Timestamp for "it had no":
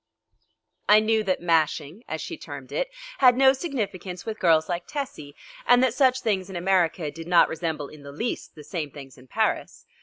2.71-3.53